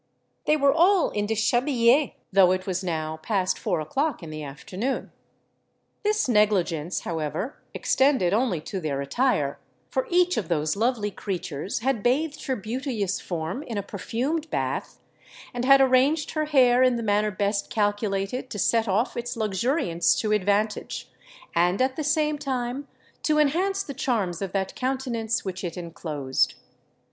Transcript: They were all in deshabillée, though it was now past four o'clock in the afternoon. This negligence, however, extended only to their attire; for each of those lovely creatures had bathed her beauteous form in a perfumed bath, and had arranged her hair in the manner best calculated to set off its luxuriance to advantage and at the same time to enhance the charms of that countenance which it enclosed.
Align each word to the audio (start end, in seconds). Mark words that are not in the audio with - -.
They 0.45 0.57
were 0.57 0.73
all 0.73 1.11
in 1.11 1.27
deshabillée, 1.27 2.13
though 2.33 2.51
it 2.53 2.65
was 2.65 2.83
now 2.83 3.17
past 3.17 3.59
four 3.59 3.79
o'clock 3.79 4.23
in 4.23 4.31
the 4.31 4.41
afternoon. 4.41 5.11
This 6.01 6.27
negligence, 6.27 7.01
however, 7.01 7.57
extended 7.75 8.33
only 8.33 8.61
to 8.61 8.79
their 8.79 8.99
attire; 9.01 9.59
for 9.91 10.07
each 10.09 10.37
of 10.37 10.47
those 10.47 10.75
lovely 10.75 11.11
creatures 11.11 11.81
had 11.81 12.01
bathed 12.01 12.47
her 12.47 12.55
beauteous 12.55 13.19
form 13.21 13.61
in 13.61 13.77
a 13.77 13.83
perfumed 13.83 14.49
bath, 14.49 14.97
and 15.53 15.65
had 15.65 15.81
arranged 15.81 16.31
her 16.31 16.45
hair 16.45 16.81
in 16.81 16.95
the 16.95 17.03
manner 17.03 17.29
best 17.29 17.69
calculated 17.69 18.49
to 18.49 18.57
set 18.57 18.87
off 18.87 19.15
its 19.15 19.37
luxuriance 19.37 20.15
to 20.15 20.31
advantage 20.31 21.11
and 21.53 21.79
at 21.79 21.95
the 21.95 22.03
same 22.03 22.39
time 22.39 22.87
to 23.21 23.37
enhance 23.37 23.83
the 23.83 23.93
charms 23.93 24.41
of 24.41 24.51
that 24.51 24.73
countenance 24.73 25.45
which 25.45 25.63
it 25.63 25.77
enclosed. 25.77 26.55